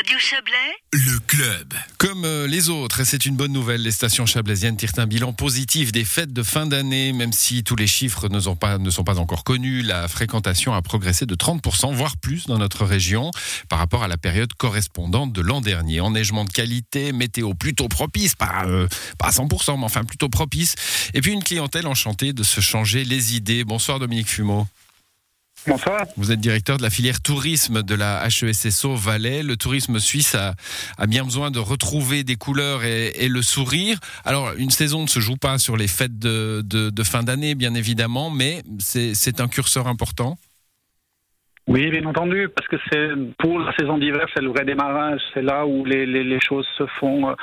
Radio 0.00 0.18
Chablais, 0.18 0.54
Le 0.92 1.18
club. 1.26 1.74
Comme 1.98 2.24
euh, 2.24 2.46
les 2.46 2.70
autres, 2.70 3.00
et 3.00 3.04
c'est 3.04 3.26
une 3.26 3.36
bonne 3.36 3.52
nouvelle, 3.52 3.82
les 3.82 3.90
stations 3.90 4.24
chablaisiennes 4.24 4.78
tirent 4.78 4.92
un 4.96 5.06
bilan 5.06 5.34
positif 5.34 5.92
des 5.92 6.06
fêtes 6.06 6.32
de 6.32 6.42
fin 6.42 6.64
d'année, 6.64 7.12
même 7.12 7.34
si 7.34 7.64
tous 7.64 7.76
les 7.76 7.86
chiffres 7.86 8.30
ne 8.30 8.40
sont, 8.40 8.56
pas, 8.56 8.78
ne 8.78 8.88
sont 8.88 9.04
pas 9.04 9.18
encore 9.18 9.44
connus. 9.44 9.82
La 9.82 10.08
fréquentation 10.08 10.72
a 10.72 10.80
progressé 10.80 11.26
de 11.26 11.34
30%, 11.34 11.92
voire 11.92 12.16
plus 12.16 12.46
dans 12.46 12.56
notre 12.56 12.86
région, 12.86 13.30
par 13.68 13.78
rapport 13.78 14.02
à 14.02 14.08
la 14.08 14.16
période 14.16 14.54
correspondante 14.54 15.34
de 15.34 15.42
l'an 15.42 15.60
dernier. 15.60 16.00
Enneigement 16.00 16.46
de 16.46 16.50
qualité, 16.50 17.12
météo 17.12 17.52
plutôt 17.52 17.88
propice, 17.88 18.34
pas, 18.34 18.64
euh, 18.64 18.88
pas 19.18 19.26
à 19.26 19.32
100%, 19.32 19.76
mais 19.76 19.84
enfin 19.84 20.04
plutôt 20.04 20.30
propice. 20.30 20.76
Et 21.12 21.20
puis 21.20 21.32
une 21.32 21.44
clientèle 21.44 21.86
enchantée 21.86 22.32
de 22.32 22.42
se 22.42 22.62
changer 22.62 23.04
les 23.04 23.36
idées. 23.36 23.64
Bonsoir 23.64 23.98
Dominique 23.98 24.30
Fumeau. 24.30 24.66
Bonsoir. 25.66 26.06
Vous 26.16 26.32
êtes 26.32 26.40
directeur 26.40 26.78
de 26.78 26.82
la 26.82 26.90
filière 26.90 27.20
tourisme 27.20 27.82
de 27.82 27.94
la 27.94 28.26
HESSO 28.26 28.94
Valais. 28.96 29.42
Le 29.42 29.56
tourisme 29.56 29.98
suisse 29.98 30.34
a, 30.34 30.54
a 30.96 31.06
bien 31.06 31.24
besoin 31.24 31.50
de 31.50 31.58
retrouver 31.58 32.24
des 32.24 32.36
couleurs 32.36 32.82
et, 32.84 33.28
le 33.28 33.42
sourire. 33.42 33.98
Alors, 34.24 34.52
une 34.56 34.70
saison 34.70 35.02
ne 35.02 35.08
se 35.08 35.20
joue 35.20 35.36
pas 35.36 35.58
sur 35.58 35.76
les 35.76 35.88
fêtes 35.88 36.18
de, 36.18 36.62
de 36.62 37.02
fin 37.02 37.22
d'année, 37.22 37.54
bien 37.54 37.74
évidemment, 37.74 38.30
mais 38.30 38.62
c'est 38.78 39.40
un 39.40 39.48
curseur 39.48 39.86
important. 39.86 40.38
Oui, 41.68 41.88
bien 41.90 42.04
entendu, 42.06 42.48
parce 42.48 42.66
que 42.66 42.76
c'est 42.90 43.10
pour 43.38 43.60
la 43.60 43.72
saison 43.76 43.98
d'hiver, 43.98 44.26
c'est 44.34 44.42
le 44.42 44.48
vrai 44.48 44.64
démarrage. 44.64 45.20
C'est 45.32 45.42
là 45.42 45.66
où 45.66 45.84
les, 45.84 46.04
les, 46.04 46.24
les, 46.24 46.40
choses 46.40 46.66
se 46.76 46.84
font, 46.98 47.28
euh, 47.28 47.34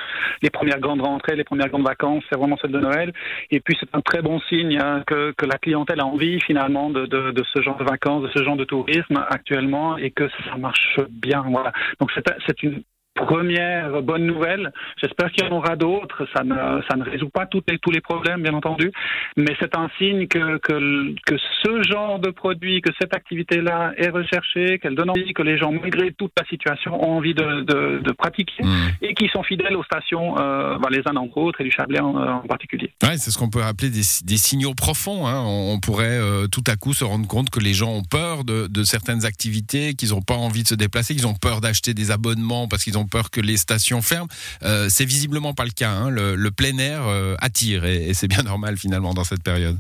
les 0.42 0.50
premières 0.50 0.80
grandes 0.80 1.02
rentrées, 1.02 1.36
les 1.36 1.46
premières 1.46 1.70
grandes 1.70 1.86
vacances, 1.86 2.24
c'est 2.30 2.38
vraiment 2.38 2.58
celle 2.58 2.72
de 2.72 2.80
Noël. 2.80 3.14
Et 3.52 3.60
puis 3.62 3.78
c'est 3.80 3.88
un 3.94 4.02
très 4.02 4.22
bon 4.22 4.40
signe 4.42 4.78
hein, 4.80 5.04
que, 5.08 5.32
que, 5.38 5.46
la 5.46 5.58
clientèle 5.58 6.02
a 6.02 6.06
envie 6.06 6.42
finalement 6.42 6.90
de, 6.90 7.06
de, 7.06 7.32
de, 7.32 7.44
ce 7.54 7.62
genre 7.62 7.78
de 7.78 7.86
vacances, 7.86 8.24
de 8.24 8.30
ce 8.36 8.44
genre 8.44 8.58
de 8.58 8.66
tourisme 8.66 9.24
actuellement, 9.30 9.98
et 9.98 10.12
que 10.12 10.28
ça 10.50 10.58
marche 10.58 11.00
bien. 11.10 11.46
Voilà. 11.48 11.72
Donc 12.00 12.12
c'est 12.14 12.64
une 12.64 12.84
première 13.26 14.02
bonne 14.02 14.26
nouvelle. 14.26 14.72
J'espère 15.02 15.32
qu'il 15.32 15.44
y 15.44 15.48
en 15.48 15.56
aura 15.56 15.76
d'autres. 15.76 16.28
Ça 16.34 16.44
ne, 16.44 16.56
ça 16.90 16.96
ne 16.96 17.04
résout 17.04 17.30
pas 17.30 17.46
tous 17.46 17.64
les, 17.68 17.78
tous 17.80 17.92
les 17.92 18.02
problèmes, 18.02 18.42
bien 18.42 18.54
entendu, 18.54 18.92
mais 19.36 19.54
c'est 19.60 19.76
un 19.76 19.90
signe 19.98 20.28
que, 20.28 20.58
que, 20.60 21.14
que 21.26 21.36
ce 21.64 21.84
genre 21.90 22.20
de 22.20 22.30
produit, 22.30 22.82
que 22.82 22.92
cette 23.00 23.14
activité-là 23.16 23.94
est 23.98 24.10
recherchée, 24.10 24.80
qu'elle 24.80 24.96
donne 24.96 25.10
envie, 25.10 25.34
que 25.34 25.42
les 25.42 25.58
gens, 25.58 25.72
malgré 25.72 26.14
toute 26.14 26.32
la 26.40 26.46
situation, 26.46 26.92
ont 27.04 27.18
envie 27.18 27.34
de, 27.34 27.62
de, 27.62 28.00
de 28.04 28.12
pratiquer 28.12 28.64
mmh. 28.64 28.88
et 29.02 29.14
qui 29.14 29.28
sont 29.30 29.44
fidèles 29.44 29.76
aux 29.76 29.84
stations, 29.84 30.38
euh, 30.40 30.78
bah, 30.78 30.90
les 30.92 31.02
uns 31.06 31.16
entre 31.16 31.38
autres, 31.38 31.62
et 31.62 31.64
du 31.64 31.72
Chablais 31.72 32.00
en, 32.00 32.16
en 32.16 32.48
particulier. 32.48 32.92
Ouais, 33.04 33.18
c'est 33.18 33.32
ce 33.32 33.38
qu'on 33.38 33.50
peut 33.50 33.64
appeler 33.64 33.90
des, 33.90 34.04
des 34.24 34.38
signaux 34.38 34.74
profonds. 34.74 35.28
Hein. 35.28 35.44
On, 35.46 35.74
on, 35.74 35.80
pourrait 35.80 36.20
euh, 36.20 36.48
tout 36.48 36.64
à 36.68 36.76
coup 36.76 36.94
se 36.94 37.04
rendre 37.04 37.28
compte 37.28 37.50
que 37.50 37.60
les 37.60 37.74
gens 37.74 37.92
ont 37.92 38.04
peur 38.04 38.44
de, 38.44 38.68
de 38.68 38.84
certaines 38.84 39.26
activités, 39.26 39.94
qu'ils 39.94 40.10
n'ont 40.10 40.22
pas 40.22 40.36
envie 40.36 40.64
de 40.64 40.68
se 40.68 40.76
déplacer, 40.76 41.16
qu'ils 41.16 41.28
ont 41.28 41.36
peur 41.36 41.62
d'acheter 41.62 41.94
des 41.94 42.12
abonnements 42.12 42.68
parce 42.68 42.84
qu'ils 42.84 42.98
ont 42.98 43.07
peur 43.08 43.32
que 43.32 43.42
les 43.42 43.58
stations 43.58 44.02
ferment. 44.02 44.30
Euh, 44.64 44.88
c'est 44.90 45.06
visiblement 45.06 45.54
pas 45.54 45.66
le 45.66 45.72
cas. 45.72 45.90
Hein. 45.90 46.10
Le, 46.10 46.36
le, 46.36 46.52
plein 46.52 46.78
air 46.78 47.08
euh, 47.08 47.36
attire 47.40 47.86
et, 47.86 48.14
c'est 48.14 48.28
bien 48.28 48.44
normal 48.44 48.78
finalement 48.78 49.14
dans 49.14 49.24
cette 49.24 49.44
période. 49.44 49.78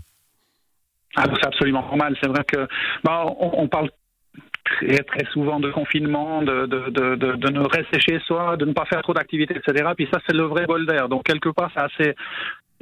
Ah, 1.15 1.23
c'est 1.33 1.47
absolument 1.47 1.81
normal. 1.81 2.15
C'est 2.21 2.29
vrai 2.29 2.43
que 2.47 2.67
bah, 3.03 3.25
on 3.39 3.67
parle 3.67 3.89
très, 4.67 5.03
très 5.03 5.25
souvent 5.31 5.59
de 5.59 5.71
confinement, 5.71 6.41
de, 6.41 6.65
de, 6.65 6.89
de, 6.89 7.15
de, 7.15 7.49
ne 7.49 7.59
rester 7.67 7.99
chez 7.99 8.19
soi, 8.25 8.57
de 8.57 8.65
ne 8.65 8.73
pas 8.73 8.85
faire 8.85 9.01
trop 9.01 9.13
d'activités, 9.13 9.55
etc. 9.55 9.89
Puis 9.95 10.07
ça, 10.11 10.19
c'est 10.27 10.35
le 10.35 10.43
vrai 10.43 10.65
bol 10.65 10.85
d'air. 10.85 11.09
Donc, 11.09 11.23
quelque 11.23 11.49
part, 11.49 11.71
c'est 11.75 11.83
assez 11.83 12.15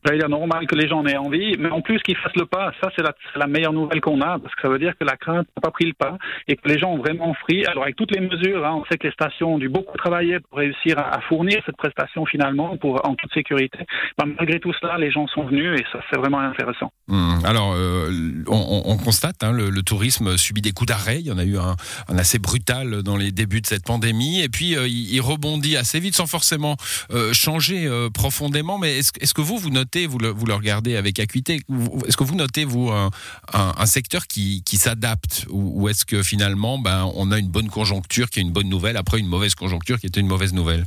j'allais 0.05 0.19
dire 0.19 0.29
normal 0.29 0.67
que 0.67 0.75
les 0.75 0.87
gens 0.87 0.99
en 0.99 1.05
aient 1.05 1.17
envie, 1.17 1.55
mais 1.57 1.69
en 1.69 1.81
plus 1.81 1.99
qu'ils 2.01 2.17
fassent 2.17 2.35
le 2.35 2.45
pas, 2.45 2.71
ça 2.81 2.89
c'est 2.95 3.03
la, 3.03 3.47
meilleure 3.47 3.73
nouvelle 3.73 4.01
qu'on 4.01 4.21
a, 4.21 4.39
parce 4.39 4.53
que 4.55 4.61
ça 4.61 4.69
veut 4.69 4.79
dire 4.79 4.93
que 4.99 5.03
la 5.03 5.17
crainte 5.17 5.47
n'a 5.55 5.61
pas 5.61 5.71
pris 5.71 5.85
le 5.85 5.93
pas 5.93 6.17
et 6.47 6.55
que 6.55 6.67
les 6.67 6.79
gens 6.79 6.91
ont 6.91 6.97
vraiment 6.97 7.33
pris. 7.43 7.65
Alors 7.65 7.83
avec 7.83 7.95
toutes 7.95 8.11
les 8.11 8.21
mesures, 8.21 8.65
hein, 8.65 8.81
on 8.81 8.85
sait 8.85 8.97
que 8.97 9.07
les 9.07 9.13
stations 9.13 9.55
ont 9.55 9.57
dû 9.57 9.69
beaucoup 9.69 9.97
travailler 9.97 10.39
pour 10.39 10.59
réussir 10.59 10.97
à, 10.99 11.19
fournir 11.21 11.61
cette 11.65 11.77
prestation 11.77 12.25
finalement 12.25 12.77
pour 12.77 13.05
en 13.07 13.15
toute 13.15 13.33
sécurité. 13.33 13.79
Ben, 14.17 14.25
malgré 14.37 14.59
tout 14.59 14.73
cela, 14.79 14.97
les 14.97 15.11
gens 15.11 15.27
sont 15.27 15.45
venus 15.45 15.79
et 15.79 15.83
ça 15.91 15.99
c'est 16.09 16.17
vraiment 16.17 16.39
intéressant. 16.39 16.91
Mmh. 17.07 17.45
Alors 17.45 17.73
euh, 17.73 18.43
on, 18.47 18.83
on, 18.85 18.97
constate, 18.97 19.43
hein, 19.43 19.51
le, 19.51 19.71
tourisme 19.83 20.37
subit 20.37 20.61
des 20.61 20.71
coups 20.71 20.87
d'arrêt. 20.87 21.19
Il 21.19 21.27
y 21.27 21.31
en 21.31 21.37
a 21.37 21.43
eu 21.43 21.57
un, 21.57 21.75
assez 22.17 22.39
brutal 22.39 23.03
dans 23.03 23.17
les 23.17 23.31
débuts 23.31 23.61
de 23.61 23.67
cette 23.67 23.85
pandémie, 23.85 24.41
et 24.41 24.49
puis 24.49 24.75
euh, 24.75 24.87
il, 24.87 25.19
rebondit 25.21 25.77
assez 25.77 25.99
vite 25.99 26.15
sans 26.15 26.27
forcément 26.27 26.75
euh, 27.11 27.33
changer 27.33 27.89
profondément. 28.13 28.77
Mais 28.77 28.99
est-ce 28.99 29.11
est 29.19 29.25
-ce 29.25 29.33
que 29.33 29.41
vous 29.41 29.57
vous 29.57 29.69
notez 29.69 29.94
vous 30.05 30.17
le, 30.17 30.53
regardez 30.53 30.95
avec 30.95 31.19
acuité. 31.19 31.61
Est-ce 32.07 32.17
que 32.17 32.23
vous 32.23 32.35
notez, 32.35 32.65
vous, 32.65 32.91
un, 32.91 33.85
secteur 33.85 34.27
qui, 34.27 34.61
s'adapte 34.73 35.45
ou, 35.49 35.83
ou 35.83 35.89
est-ce 35.89 36.05
que 36.05 36.21
finalement, 36.21 36.77
ben, 36.77 37.09
on 37.15 37.31
a 37.31 37.39
une 37.39 37.47
bonne 37.47 37.69
conjoncture 37.69 38.29
qui 38.29 38.39
est 38.39 38.43
une 38.43 38.51
bonne 38.51 38.69
nouvelle 38.69 38.97
après 38.97 39.19
une 39.19 39.27
mauvaise 39.27 39.55
conjoncture 39.55 39.99
qui 39.99 40.07
était 40.07 40.19
une 40.19 40.27
mauvaise 40.27 40.53
nouvelle? 40.53 40.85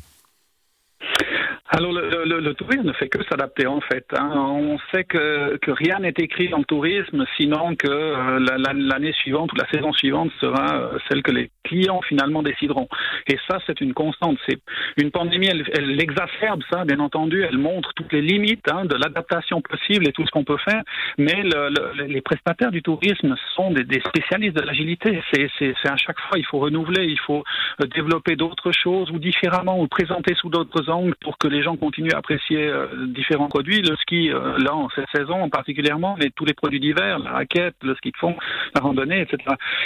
Alors 1.71 1.93
le, 1.93 2.25
le, 2.25 2.41
le, 2.41 2.55
tourisme 2.55 2.85
ne 2.85 2.93
fait 2.95 3.09
que 3.09 3.23
s'adapter 3.25 3.67
en 3.67 3.81
fait. 3.83 4.07
Hein. 4.17 4.31
On 4.35 4.79
sait 4.93 5.05
que, 5.05 5.59
que 5.59 5.71
rien 5.71 5.99
n'est 5.99 6.15
écrit 6.17 6.49
dans 6.49 6.59
le 6.59 6.65
tourisme, 6.65 7.27
sinon 7.37 7.77
que 7.77 7.89
euh, 7.89 8.39
l'année 8.39 9.13
suivante 9.13 9.53
ou 9.53 9.57
la 9.57 9.69
saison 9.69 9.93
suivante 9.93 10.31
sera 10.41 10.77
euh, 10.77 10.99
celle 11.09 11.23
que 11.23 11.31
les 11.31 11.51
clients 11.65 12.01
finalement 12.01 12.43
décideront. 12.43 12.89
Et 13.27 13.37
ça, 13.49 13.59
c'est 13.67 13.83
une 13.83 13.93
constante. 13.93 14.39
C'est 14.49 14.61
une 14.97 15.11
pandémie, 15.11 15.49
elle, 15.49 15.65
elle, 15.75 16.01
exacerbe 16.01 16.63
ça, 16.73 16.87
bien 16.87 17.01
entendu. 17.01 17.43
Elle 17.43 17.59
montre 17.59 17.93
toutes 17.95 18.15
les 18.15 18.23
limites 18.23 18.67
hein, 18.73 18.87
de 18.87 18.97
l'adaptation 18.97 19.61
possible 19.61 20.09
et 20.09 20.13
tout 20.13 20.25
ce 20.25 20.31
qu'on 20.31 20.45
peut 20.45 20.57
faire. 20.65 20.83
Mais 21.19 21.43
le, 21.43 22.07
les 22.07 22.23
prestataires 22.23 22.71
du 22.71 22.83
tourisme 22.83 23.35
sont 23.55 23.73
des, 23.73 23.85
des 23.85 24.01
spécialistes 24.01 24.57
de 24.57 24.63
l'agilité. 24.63 25.21
C'est 25.33 25.75
à 25.87 25.97
chaque 25.97 26.21
fois, 26.21 26.39
il 26.39 26.47
faut 26.47 26.59
renouveler, 26.61 27.05
il 27.05 27.21
faut 27.21 27.45
euh, 27.83 27.87
développer 27.95 28.37
d'autres 28.37 28.73
choses 28.73 29.11
ou 29.11 29.19
différemment 29.19 29.79
ou 29.79 29.87
présenter 29.87 30.35
sous 30.35 30.49
d'autres 30.49 30.89
angles 30.89 31.15
pour 31.21 31.37
que 31.37 31.47
les 31.49 31.58
les 31.59 31.65
gens 31.65 31.77
continuent 31.77 32.15
à 32.15 32.19
apprécier 32.19 32.69
euh, 32.69 32.87
différents 33.09 33.49
produits. 33.49 33.83
Le 33.83 33.97
ski, 33.97 34.31
euh, 34.31 34.59
là, 34.59 34.75
en 34.75 34.89
cette 34.91 35.09
saison 35.15 35.49
particulièrement, 35.51 36.17
mais 36.19 36.31
tous 36.31 36.45
les 36.45 36.55
produits 36.55 36.79
d'hiver, 36.79 37.19
la 37.19 37.33
raquette, 37.33 37.75
le 37.83 37.95
ski 37.97 38.13
de 38.13 38.17
fond, 38.17 38.37
la 38.75 38.81
randonnée, 38.81 39.23
etc. 39.23 39.39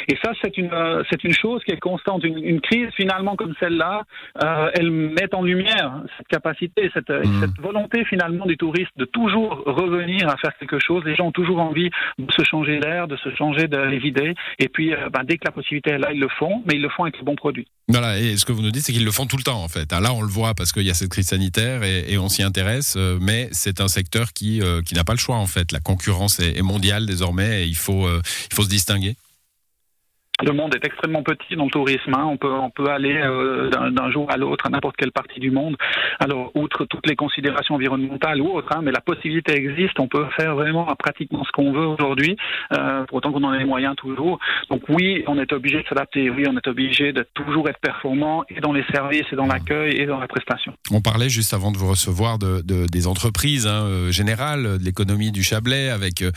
Et 0.08 0.16
ça, 0.22 0.32
c'est 0.42 0.58
une, 0.58 0.72
euh, 0.72 1.02
c'est 1.10 1.24
une 1.24 1.32
chose 1.32 1.62
qui 1.64 1.72
est 1.72 1.80
constante. 1.80 2.24
Une, 2.24 2.42
une 2.44 2.60
crise, 2.60 2.88
finalement, 2.94 3.36
comme 3.36 3.54
celle-là, 3.58 4.02
euh, 4.42 4.70
elle 4.74 4.90
met 4.90 5.34
en 5.34 5.42
lumière 5.42 6.02
cette 6.18 6.28
capacité, 6.28 6.90
cette, 6.92 7.08
mmh. 7.08 7.40
cette 7.40 7.58
volonté, 7.58 8.04
finalement, 8.04 8.44
du 8.44 8.56
touriste 8.56 8.92
de 8.96 9.04
toujours 9.04 9.62
revenir 9.64 10.28
à 10.28 10.36
faire 10.36 10.56
quelque 10.58 10.78
chose. 10.78 11.02
Les 11.04 11.14
gens 11.14 11.28
ont 11.28 11.32
toujours 11.32 11.60
envie 11.60 11.90
de 12.18 12.32
se 12.32 12.44
changer 12.44 12.78
l'air, 12.80 13.08
de 13.08 13.16
se 13.16 13.34
changer 13.34 13.68
de 13.68 13.78
les 13.78 14.06
idées. 14.06 14.34
Et 14.58 14.68
puis, 14.68 14.92
euh, 14.92 15.08
ben, 15.10 15.22
dès 15.24 15.38
que 15.38 15.44
la 15.46 15.52
possibilité 15.52 15.90
est 15.90 15.98
là, 15.98 16.12
ils 16.12 16.20
le 16.20 16.28
font, 16.28 16.62
mais 16.66 16.74
ils 16.74 16.82
le 16.82 16.88
font 16.88 17.04
avec 17.04 17.16
les 17.18 17.24
bons 17.24 17.36
produits. 17.36 17.66
Voilà, 17.92 18.18
et 18.18 18.38
ce 18.38 18.46
que 18.46 18.52
vous 18.52 18.62
nous 18.62 18.70
dites, 18.70 18.86
c'est 18.86 18.92
qu'ils 18.94 19.04
le 19.04 19.10
font 19.10 19.26
tout 19.26 19.36
le 19.36 19.42
temps, 19.42 19.62
en 19.62 19.68
fait. 19.68 19.92
Là, 19.92 20.14
on 20.14 20.22
le 20.22 20.28
voit 20.28 20.54
parce 20.54 20.72
qu'il 20.72 20.84
y 20.84 20.90
a 20.90 20.94
cette 20.94 21.10
crise 21.10 21.26
sanitaire 21.26 21.82
et, 21.84 22.16
on 22.16 22.30
s'y 22.30 22.42
intéresse, 22.42 22.94
euh, 22.96 23.18
mais 23.20 23.50
c'est 23.52 23.82
un 23.82 23.88
secteur 23.88 24.32
qui, 24.32 24.62
euh, 24.62 24.80
qui 24.80 24.94
n'a 24.94 25.04
pas 25.04 25.12
le 25.12 25.18
choix 25.18 25.36
en 25.36 25.46
fait. 25.46 25.72
La 25.72 25.80
concurrence 25.80 26.40
est, 26.40 26.56
est 26.56 26.62
mondiale 26.62 27.04
désormais 27.04 27.64
et 27.64 27.66
il 27.66 27.76
faut, 27.76 28.06
euh, 28.06 28.22
il 28.50 28.54
faut 28.54 28.62
se 28.62 28.68
distinguer 28.68 29.16
le 30.42 30.52
monde 30.52 30.74
est 30.74 30.84
extrêmement 30.84 31.22
petit 31.22 31.56
dans 31.56 31.64
le 31.64 31.70
tourisme. 31.70 32.12
Hein. 32.14 32.24
On 32.24 32.36
peut 32.36 32.52
on 32.52 32.70
peut 32.70 32.88
aller 32.88 33.16
euh, 33.16 33.70
d'un 33.70 34.10
jour 34.10 34.30
à 34.30 34.36
l'autre 34.36 34.66
à 34.66 34.70
n'importe 34.70 34.96
quelle 34.96 35.12
partie 35.12 35.40
du 35.40 35.50
monde. 35.50 35.76
Alors 36.20 36.50
outre 36.54 36.84
toutes 36.84 37.06
les 37.06 37.16
considérations 37.16 37.74
environnementales 37.74 38.40
ou 38.40 38.48
autres, 38.48 38.68
hein, 38.74 38.80
mais 38.82 38.92
la 38.92 39.00
possibilité 39.00 39.54
existe. 39.56 39.98
On 39.98 40.08
peut 40.08 40.26
faire 40.36 40.54
vraiment 40.54 40.84
pratiquement 40.96 41.44
ce 41.44 41.52
qu'on 41.52 41.72
veut 41.72 41.86
aujourd'hui, 41.86 42.36
euh, 42.72 43.04
pour 43.04 43.18
autant 43.18 43.32
qu'on 43.32 43.44
en 43.44 43.54
ait 43.54 43.58
les 43.58 43.64
moyens 43.64 43.94
toujours. 43.96 44.38
Donc 44.70 44.82
oui, 44.88 45.24
on 45.26 45.38
est 45.38 45.52
obligé 45.52 45.82
de 45.82 45.88
s'adapter. 45.88 46.30
Oui, 46.30 46.44
on 46.48 46.56
est 46.56 46.66
obligé 46.66 47.12
de 47.12 47.24
toujours 47.34 47.68
être 47.68 47.80
performant 47.80 48.44
et 48.48 48.60
dans 48.60 48.72
les 48.72 48.84
services 48.92 49.26
et 49.32 49.36
dans 49.36 49.46
l'accueil 49.46 49.96
et 49.96 50.06
dans 50.06 50.18
la 50.18 50.28
prestation. 50.28 50.72
On 50.90 51.00
parlait 51.00 51.28
juste 51.28 51.54
avant 51.54 51.72
de 51.72 51.78
vous 51.78 51.88
recevoir 51.88 52.38
de, 52.38 52.62
de 52.62 52.86
des 52.86 53.06
entreprises 53.06 53.66
hein, 53.66 53.84
euh, 53.84 54.10
générales, 54.10 54.78
de 54.78 54.84
l'économie 54.84 55.32
du 55.32 55.42
Chablais, 55.42 55.88
avec 55.88 56.22
euh, 56.22 56.30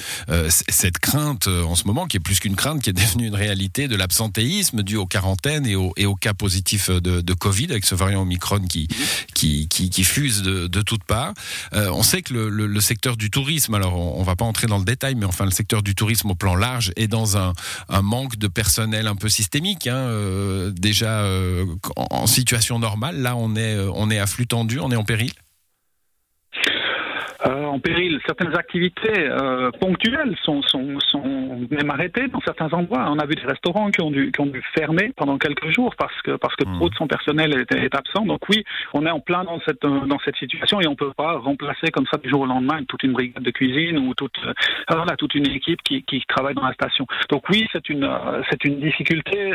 cette 0.50 1.00
crainte 1.00 1.48
en 1.48 1.76
ce 1.76 1.88
moment 1.88 2.06
qui 2.06 2.18
est 2.18 2.24
plus 2.24 2.40
qu'une 2.40 2.56
crainte, 2.56 2.82
qui 2.82 2.90
est 2.90 2.94
devenue 2.94 3.28
une 3.28 3.36
réalité 3.36 3.88
de 3.88 3.95
de 3.96 4.00
l'absentéisme 4.00 4.84
dû 4.84 4.98
aux 4.98 5.06
quarantaines 5.06 5.66
et 5.66 5.76
aux, 5.76 5.94
et 5.96 6.06
cas 6.20 6.34
positifs 6.34 6.90
de, 6.90 7.34
Covid 7.34 7.68
avec 7.72 7.86
ce 7.86 7.96
variant 7.96 8.22
Omicron 8.22 8.62
qui, 8.62 8.88
qui, 9.34 9.68
qui, 9.68 10.04
fuse 10.04 10.42
de, 10.42 10.68
de 10.68 10.82
toutes 10.82 11.04
parts. 11.04 11.34
Euh, 11.74 11.90
on 11.92 12.04
sait 12.04 12.22
que 12.22 12.34
le, 12.34 12.50
le, 12.50 12.82
secteur 12.82 13.18
du 13.18 13.30
tourisme, 13.30 13.74
alors 13.74 13.96
on, 13.96 14.20
on 14.20 14.24
va 14.24 14.36
pas 14.36 14.46
entrer 14.46 14.68
dans 14.68 14.78
le 14.78 14.86
détail, 14.86 15.16
mais 15.16 15.26
enfin 15.26 15.46
le 15.46 15.52
secteur 15.52 15.82
du 15.84 15.96
tourisme 15.96 16.32
au 16.32 16.36
plan 16.36 16.56
large 16.56 16.92
est 16.96 17.08
dans 17.08 17.38
un, 17.38 17.54
un 17.90 18.02
manque 18.02 18.38
de 18.38 18.48
personnel 18.48 19.08
un 19.08 19.16
peu 19.16 19.30
systémique. 19.30 19.88
Hein, 19.88 19.96
euh, 19.96 20.72
déjà 20.72 21.22
euh, 21.22 21.66
en, 21.96 22.08
en 22.10 22.28
situation 22.28 22.80
normale, 22.80 23.22
là 23.22 23.36
on 23.36 23.56
est, 23.56 23.78
on 23.94 24.10
est 24.10 24.20
à 24.20 24.28
flux 24.28 24.48
tendu, 24.48 24.80
on 24.80 24.92
est 24.92 24.96
en 24.96 25.06
péril 25.06 25.32
euh, 27.48 27.66
en 27.66 27.80
péril. 27.80 28.20
Certaines 28.26 28.56
activités 28.56 29.20
euh, 29.20 29.70
ponctuelles 29.80 30.36
sont, 30.44 30.62
sont, 30.64 31.00
sont 31.00 31.68
même 31.70 31.90
arrêtées 31.90 32.28
dans 32.28 32.42
certains 32.42 32.72
endroits. 32.74 33.06
On 33.10 33.20
a 33.20 33.26
vu 33.26 33.36
des 33.36 33.46
restaurants 33.46 33.92
qui 33.92 34.02
ont 34.02 34.12
dû, 34.12 34.32
qui 34.32 34.42
ont 34.42 34.48
dû 34.48 34.64
fermer 34.78 35.12
pendant 35.16 35.38
quelques 35.38 35.70
jours 35.70 35.96
parce 35.98 36.20
que, 36.24 36.38
parce 36.38 36.56
que 36.56 36.68
mmh. 36.68 36.74
trop 36.76 36.90
de 36.90 36.96
son 36.96 37.08
personnel 37.08 37.54
est, 37.60 37.76
est, 37.76 37.96
absent. 37.96 38.26
Donc 38.26 38.42
oui, 38.50 38.64
on 38.94 39.06
est 39.06 39.12
en 39.12 39.20
plein 39.20 39.44
dans 39.44 39.60
cette, 39.62 39.82
dans 39.82 40.20
cette 40.26 40.38
situation 40.38 40.82
et 40.82 40.88
on 40.88 40.96
peut 40.96 41.14
pas 41.16 41.38
remplacer 41.38 41.92
comme 41.92 42.06
ça 42.12 42.18
du 42.18 42.30
jour 42.30 42.42
au 42.42 42.46
lendemain 42.46 42.84
toute 42.88 43.04
une 43.04 43.14
brigade 43.14 43.44
de 43.44 43.52
cuisine 43.52 44.00
ou 44.00 44.14
toute, 44.16 44.38
euh, 44.46 44.54
voilà, 44.90 45.16
toute 45.16 45.36
une 45.36 45.48
équipe 45.50 45.82
qui, 45.84 46.04
qui 46.04 46.24
travaille 46.28 46.56
dans 46.56 46.66
la 46.66 46.74
station. 46.74 47.06
Donc 47.30 47.48
oui, 47.50 47.68
c'est 47.72 47.90
une, 47.90 48.10
c'est 48.50 48.64
une 48.66 48.80
difficulté 48.80 49.54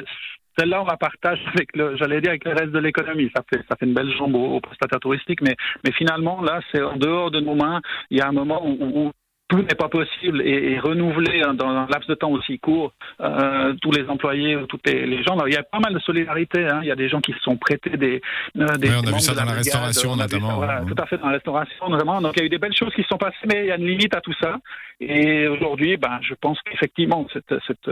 celle-là, 0.61 0.83
on 0.83 0.87
la 0.87 0.97
partage 0.97 1.41
avec 1.55 1.75
le, 1.75 1.97
j'allais 1.97 2.21
dire, 2.21 2.31
avec 2.31 2.45
le 2.45 2.53
reste 2.53 2.73
de 2.73 2.79
l'économie. 2.79 3.31
Ça 3.35 3.43
fait, 3.49 3.63
ça 3.69 3.77
fait 3.77 3.87
une 3.87 3.95
belle 3.95 4.13
jambe 4.17 4.35
aux, 4.35 4.61
prestataires 4.61 5.01
touristiques, 5.01 5.41
mais, 5.41 5.57
mais 5.85 5.93
finalement, 5.93 6.43
là, 6.43 6.61
c'est 6.71 6.83
en 6.83 6.97
dehors 6.97 7.31
de 7.31 7.41
nos 7.41 7.55
mains. 7.55 7.81
Il 8.11 8.19
y 8.19 8.21
a 8.21 8.29
un 8.29 8.33
moment 8.33 8.63
où, 8.67 9.11
tout 9.49 9.63
n'est 9.63 9.75
pas 9.75 9.89
possible 9.89 10.43
et, 10.43 10.79
renouveler 10.79 11.43
hein, 11.43 11.55
dans 11.55 11.67
un 11.67 11.89
laps 11.89 12.07
de 12.07 12.15
temps 12.15 12.31
aussi 12.31 12.61
court 12.61 12.93
euh, 13.21 13.75
tous 13.83 13.91
les 13.91 14.09
employés 14.09 14.55
ou 14.55 14.67
tous 14.67 14.79
les, 14.87 15.25
gens. 15.25 15.37
il 15.45 15.53
y 15.53 15.57
a 15.57 15.65
pas 15.65 15.81
mal 15.81 15.93
de 15.93 15.99
solidarité. 15.99 16.69
Hein. 16.69 16.79
Il 16.83 16.87
y 16.87 16.93
a 16.93 16.95
des 16.95 17.09
gens 17.09 17.21
qui 17.21 17.33
se 17.33 17.41
sont 17.41 17.57
prêtés 17.57 17.97
des. 17.97 18.23
Euh, 18.57 18.77
des 18.77 18.91
on 18.91 19.01
a 19.01 19.11
vu 19.11 19.19
ça 19.19 19.35
dans 19.35 19.45
la, 19.45 19.51
restauration 19.51 20.15
notamment. 20.15 20.55
voilà, 20.55 20.85
tout 20.87 20.95
à 20.97 21.05
fait 21.07 21.19
dans 21.19 21.27
la 21.27 21.33
restauration 21.33 21.89
notamment. 21.89 22.21
Donc 22.21 22.35
il 22.37 22.41
y 22.41 22.43
a 22.45 22.47
eu 22.47 22.49
des 22.49 22.59
belles 22.59 22.77
choses 22.77 22.95
qui 22.95 23.03
se 23.03 23.09
sont 23.09 23.19
passées, 23.19 23.45
mais 23.49 23.65
il 23.65 23.67
y 23.67 23.73
a 23.73 23.77
une 23.77 23.89
limite 23.89 24.15
à 24.15 24.21
tout 24.21 24.35
ça. 24.41 24.57
Et 25.01 25.49
aujourd'hui, 25.49 25.97
ben, 25.97 26.21
je 26.23 26.35
pense 26.35 26.61
qu'effectivement 26.63 27.27
cette, 27.33 27.53
cette 27.67 27.91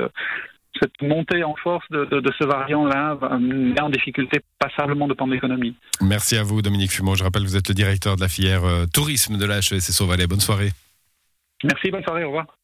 cette 0.81 1.01
montée 1.03 1.45
en 1.45 1.55
force 1.57 1.85
de, 1.91 2.07
ce 2.39 2.47
variant-là 2.47 3.19
met 3.41 3.81
en 3.81 3.91
difficulté 3.91 4.41
passablement 4.59 5.09
de 5.09 5.15
pan 5.15 5.27
d'économie. 5.27 5.75
Merci 6.01 6.37
à 6.37 6.43
vous, 6.43 6.63
Dominique 6.63 6.93
Fumot. 6.93 7.17
Je 7.17 7.25
rappelle, 7.25 7.43
vous 7.43 7.57
êtes 7.57 7.69
le 7.69 7.75
directeur 7.75 8.17
de 8.17 8.21
la 8.21 8.29
filière 8.29 8.65
euh, 8.65 8.87
tourisme 8.93 9.39
de 9.39 9.45
la 9.45 9.59
HESSO 9.59 10.07
Valais. 10.07 10.27
Bonne 10.27 10.41
soirée. 10.41 10.71
Merci, 11.65 11.91
bonne 11.91 12.05
soirée, 12.05 12.25
au 12.25 12.29
revoir. 12.29 12.59